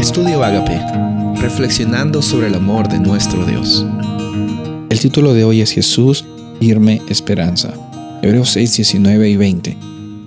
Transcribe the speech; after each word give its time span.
Estudio 0.00 0.42
Agape, 0.42 0.80
reflexionando 1.42 2.22
sobre 2.22 2.46
el 2.46 2.54
amor 2.54 2.88
de 2.88 2.98
nuestro 2.98 3.44
Dios. 3.44 3.84
El 4.88 4.98
título 4.98 5.34
de 5.34 5.44
hoy 5.44 5.60
es 5.60 5.72
Jesús, 5.72 6.24
firme 6.58 7.02
esperanza. 7.10 7.74
Hebreos 8.22 8.48
6, 8.48 8.76
19 8.76 9.28
y 9.28 9.36
20. 9.36 9.76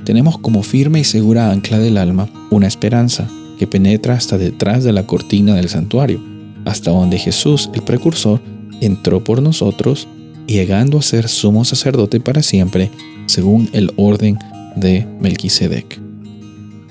Tenemos 0.05 0.37
como 0.37 0.61
firme 0.61 0.99
y 0.99 1.03
segura 1.03 1.49
ancla 1.49 1.79
del 1.79 1.97
alma 1.97 2.29
una 2.51 2.67
esperanza 2.67 3.27
que 3.57 3.65
penetra 3.65 4.13
hasta 4.13 4.37
detrás 4.37 4.83
de 4.83 4.93
la 4.93 5.07
cortina 5.07 5.55
del 5.55 5.69
santuario, 5.69 6.21
hasta 6.65 6.91
donde 6.91 7.17
Jesús, 7.17 7.71
el 7.73 7.81
precursor, 7.81 8.41
entró 8.79 9.23
por 9.23 9.41
nosotros, 9.41 10.07
llegando 10.45 10.99
a 10.99 11.01
ser 11.01 11.27
sumo 11.27 11.65
sacerdote 11.65 12.19
para 12.19 12.43
siempre, 12.43 12.91
según 13.25 13.71
el 13.73 13.91
orden 13.95 14.37
de 14.75 15.07
Melquisedec. 15.19 16.02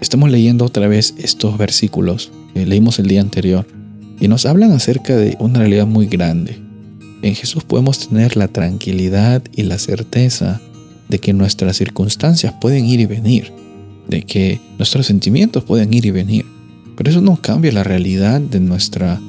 Estamos 0.02 0.32
leyendo 0.32 0.64
otra 0.64 0.88
vez 0.88 1.14
estos 1.16 1.56
versículos 1.56 2.32
que 2.52 2.66
leímos 2.66 2.98
el 2.98 3.06
día 3.06 3.20
anterior 3.20 3.68
y 4.18 4.26
nos 4.26 4.46
hablan 4.46 4.72
acerca 4.72 5.16
de 5.16 5.36
una 5.38 5.60
realidad 5.60 5.86
muy 5.86 6.06
grande. 6.06 6.58
En 7.22 7.36
Jesús 7.36 7.62
podemos 7.62 8.08
tener 8.08 8.36
la 8.36 8.48
tranquilidad 8.48 9.44
y 9.54 9.62
la 9.62 9.78
certeza 9.78 10.60
de 11.08 11.20
que 11.20 11.32
nuestras 11.32 11.76
circunstancias 11.76 12.52
pueden 12.60 12.84
ir 12.84 12.98
y 12.98 13.06
venir, 13.06 13.52
de 14.08 14.22
que 14.22 14.60
nuestros 14.76 15.06
sentimientos 15.06 15.62
pueden 15.62 15.94
ir 15.94 16.04
y 16.04 16.10
venir. 16.10 16.46
Pero 16.96 17.08
eso 17.08 17.20
no 17.20 17.40
cambia 17.40 17.70
la 17.70 17.84
realidad 17.84 18.40
de 18.40 18.58
nuestra, 18.58 19.20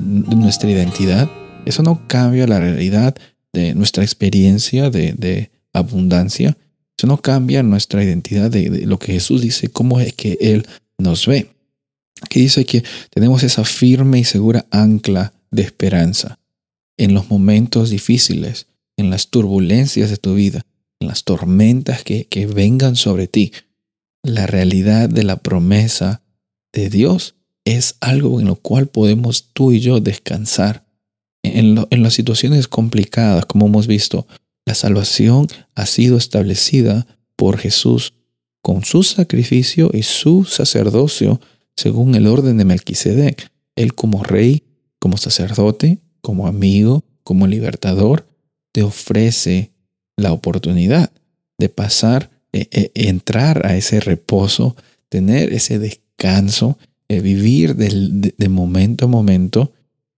de 0.00 0.34
nuestra 0.34 0.70
identidad, 0.70 1.28
eso 1.66 1.82
no 1.82 2.08
cambia 2.08 2.46
la 2.46 2.58
realidad 2.58 3.14
de 3.52 3.74
nuestra 3.74 4.02
experiencia 4.02 4.88
de, 4.88 5.12
de 5.12 5.50
abundancia, 5.74 6.56
no 7.06 7.18
cambia 7.18 7.62
nuestra 7.62 8.02
identidad 8.02 8.50
de, 8.50 8.86
lo 8.86 8.98
que 8.98 9.12
Jesús 9.12 9.40
dice, 9.42 9.68
cómo 9.68 10.00
es 10.00 10.12
que 10.12 10.38
Él 10.40 10.66
nos 10.98 11.26
ve. 11.26 11.48
Que 12.28 12.40
dice 12.40 12.64
que 12.64 12.84
tenemos 13.10 13.42
esa 13.42 13.64
firme 13.64 14.20
y 14.20 14.24
segura 14.24 14.66
ancla 14.70 15.32
de 15.50 15.62
esperanza 15.62 16.38
en 16.96 17.14
los 17.14 17.30
momentos 17.30 17.90
difíciles, 17.90 18.66
en 18.96 19.10
las 19.10 19.28
turbulencias 19.28 20.10
de 20.10 20.16
tu 20.16 20.34
vida, 20.34 20.64
en 21.00 21.08
las 21.08 21.24
tormentas 21.24 22.04
que, 22.04 22.26
vengan 22.46 22.96
sobre 22.96 23.26
ti. 23.26 23.52
La 24.22 24.46
realidad 24.46 25.08
de 25.08 25.24
la 25.24 25.36
promesa 25.36 26.22
de 26.72 26.90
Dios 26.90 27.34
es 27.64 27.96
algo 28.00 28.40
en 28.40 28.46
lo 28.46 28.56
cual 28.56 28.86
podemos 28.86 29.50
tú 29.52 29.72
y 29.72 29.80
yo 29.80 30.00
descansar. 30.00 30.84
En 31.42 31.74
las 31.74 32.14
situaciones 32.14 32.68
complicadas, 32.68 33.46
como 33.46 33.66
hemos 33.66 33.88
visto, 33.88 34.28
la 34.64 34.74
salvación 34.74 35.48
ha 35.74 35.86
sido 35.86 36.16
establecida 36.16 37.06
por 37.36 37.58
Jesús 37.58 38.14
con 38.62 38.84
su 38.84 39.02
sacrificio 39.02 39.90
y 39.92 40.02
su 40.02 40.44
sacerdocio 40.44 41.40
según 41.76 42.14
el 42.14 42.26
orden 42.26 42.58
de 42.58 42.64
Melquisedec. 42.64 43.50
Él 43.74 43.94
como 43.94 44.22
rey, 44.22 44.62
como 44.98 45.16
sacerdote, 45.16 45.98
como 46.20 46.46
amigo, 46.46 47.04
como 47.24 47.46
libertador, 47.46 48.28
te 48.70 48.82
ofrece 48.82 49.72
la 50.16 50.32
oportunidad 50.32 51.10
de 51.58 51.68
pasar, 51.68 52.30
e, 52.52 52.68
e, 52.70 53.08
entrar 53.08 53.66
a 53.66 53.76
ese 53.76 53.98
reposo, 53.98 54.76
tener 55.08 55.52
ese 55.52 55.78
descanso, 55.78 56.78
eh, 57.08 57.20
vivir 57.20 57.74
de 57.74 58.48
momento 58.48 59.06
a 59.06 59.08
momento, 59.08 59.72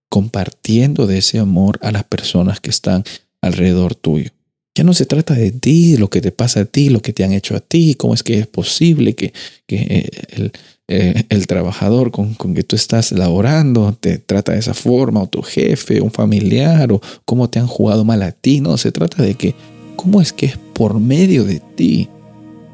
compartiendo 0.09 1.07
de 1.07 1.19
ese 1.19 1.39
amor 1.39 1.79
a 1.83 1.93
las 1.93 2.05
personas 2.05 2.61
que 2.61 2.71
están 2.71 3.05
alrededor 3.41 3.95
tuyo. 3.95 4.34
Ya 4.77 4.83
no 4.83 4.93
se 4.93 5.07
trata 5.07 5.35
de 5.35 5.53
ti, 5.53 5.97
lo 5.97 6.11
que 6.11 6.21
te 6.21 6.33
pasa 6.33 6.61
a 6.61 6.65
ti, 6.65 6.89
lo 6.89 7.01
que 7.01 7.13
te 7.13 7.23
han 7.23 7.33
hecho 7.33 7.55
a 7.55 7.61
ti, 7.61 7.95
cómo 7.95 8.13
es 8.13 8.25
que 8.25 8.41
es 8.41 8.49
posible 8.49 9.15
que, 9.15 9.33
que 9.69 9.77
eh, 9.77 10.51
eh, 10.89 11.25
el, 11.29 11.47
trabajador 11.47 12.11
con, 12.11 12.35
con, 12.35 12.55
que 12.55 12.65
tú 12.65 12.75
estás 12.75 13.13
laborando 13.13 13.93
te 13.93 14.19
trata 14.19 14.51
de 14.51 14.59
esa 14.59 14.75
forma, 14.75 15.23
o 15.23 15.29
tu 15.29 15.43
jefe, 15.43 16.01
un 16.01 16.11
familiar, 16.11 16.91
o 16.91 17.01
cómo 17.25 17.49
te 17.49 17.61
han 17.61 17.69
jugado 17.69 18.05
mal 18.05 18.21
a 18.25 18.33
ti. 18.33 18.61
No, 18.61 18.77
se 18.77 18.91
trata 18.91 19.23
de 19.23 19.35
que 19.35 19.55
cómo 19.95 20.21
es 20.21 20.33
que 20.33 20.47
es 20.47 20.59
por 20.73 20.99
medio 20.99 21.45
de 21.45 21.61
ti 21.61 22.09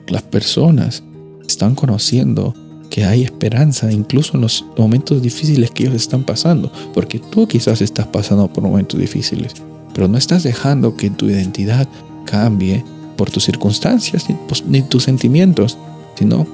las 0.08 0.22
personas 0.22 1.02
están 1.46 1.74
conociendo 1.74 2.54
que 2.88 3.04
hay 3.04 3.24
esperanza 3.24 3.92
incluso 3.92 4.36
en 4.36 4.40
los 4.40 4.64
momentos 4.78 5.20
difíciles 5.20 5.70
que 5.70 5.82
ellos 5.82 5.96
están 5.96 6.24
pasando, 6.24 6.72
porque 6.94 7.18
tú 7.18 7.46
quizás 7.46 7.82
estás 7.82 8.06
pasando 8.06 8.50
por 8.50 8.64
momentos 8.64 8.98
difíciles 8.98 9.52
pero 10.00 10.08
no 10.08 10.16
estás 10.16 10.42
dejando 10.42 10.96
que 10.96 11.10
tu 11.10 11.26
identidad 11.26 11.86
cambie 12.24 12.82
por 13.16 13.30
tus 13.30 13.44
circunstancias 13.44 14.24
ni, 14.66 14.80
tus 14.80 15.02
sentimientos, 15.02 15.76
sino 16.18 16.46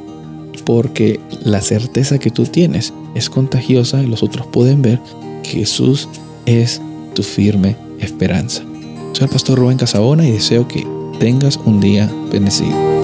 porque 0.64 1.20
la 1.44 1.60
certeza 1.60 2.18
que 2.18 2.32
tú 2.32 2.42
tienes 2.46 2.92
es 3.14 3.30
contagiosa 3.30 4.02
y 4.02 4.08
los 4.08 4.24
otros 4.24 4.48
pueden 4.48 4.82
ver 4.82 5.00
que 5.44 5.60
Jesús 5.60 6.08
es 6.44 6.82
tu 7.14 7.22
firme 7.22 7.76
esperanza. 8.00 8.64
Soy 9.12 9.26
el 9.26 9.30
pastor 9.30 9.60
Rubén 9.60 9.78
Casabona 9.78 10.26
y 10.26 10.32
deseo 10.32 10.66
que 10.66 10.84
tengas 11.20 11.56
un 11.56 11.78
día 11.78 12.12
bendecido. 12.32 12.95